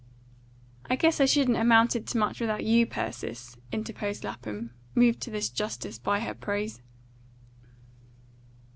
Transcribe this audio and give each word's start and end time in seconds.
"I 0.89 0.95
guess 0.95 1.21
I 1.21 1.25
shouldn't 1.25 1.57
amounted 1.59 2.07
to 2.07 2.17
much 2.17 2.41
without 2.41 2.63
you, 2.65 2.87
Persis," 2.87 3.55
interposed 3.71 4.23
Lapham, 4.23 4.71
moved 4.95 5.21
to 5.21 5.29
this 5.29 5.47
justice 5.49 5.99
by 5.99 6.21
her 6.21 6.33
praise. 6.33 6.81